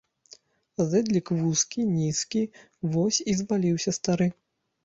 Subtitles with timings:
[0.93, 2.43] Зэдлік вузкі, нізкі,
[2.97, 4.27] вось і зваліўся стары.